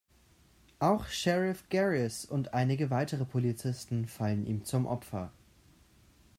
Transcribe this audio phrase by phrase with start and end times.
[0.79, 5.31] Auch Sheriff Garris und einige weitere Polizisten fallen ihm zum Opfer.